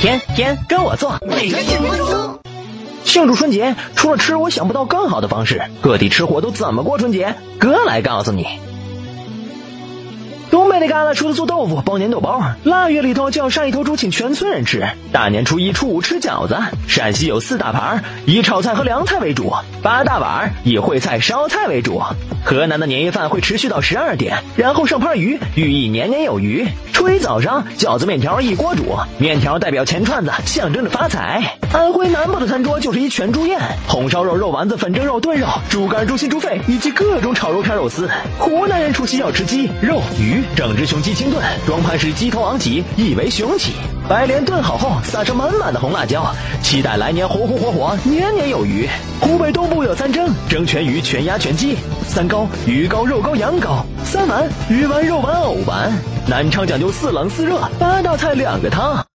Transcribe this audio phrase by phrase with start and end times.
[0.00, 2.38] 天天跟我做，每天见不中。
[3.04, 5.60] 庆祝春节，除了吃，我想不到更好的方式。
[5.80, 7.34] 各地吃货都怎么过春节？
[7.58, 8.46] 哥来告诉你。
[10.80, 14.86] 那旮旯除了做豆腐、包年豆包，腊月里头就要杀一头猪请全村人吃。
[15.12, 16.56] 大年初一、初五吃饺子。
[16.86, 19.50] 陕西有四大盘，以炒菜和凉菜为主；
[19.82, 22.00] 八大碗以烩菜、烧菜为主。
[22.44, 26.66] 河南的年夜饭会持续到十二点，然后上盘鱼，寓意年年有余。
[26.92, 31.56] 初一早上，饺子面条一锅煮，面条代表钱串子，象征着发财。
[31.72, 38.08] 安徽南部的餐桌就是一全猪宴，红烧肉、肉丸子、粉蒸肉、炖肉、猪肝、猪心、猪肺以及各种炒肉片、肉丝。
[38.38, 43.72] 湖南人除夕要吃鸡、肉、鱼，整只雄鸡清炖，装盘时鸡头昂起，意为雄起。
[44.08, 46.24] 白莲炖好后，撒上满满的红辣椒，
[46.62, 48.88] 期待来年红红火火，年年有余。
[49.20, 51.74] 湖北东部有三蒸：蒸全鱼、全鸭、全鸡；
[52.06, 55.92] 三高：鱼高、肉高、羊高；三丸：鱼丸、肉丸、藕丸。
[56.26, 59.04] 南昌讲究四冷四热，八道菜两个汤。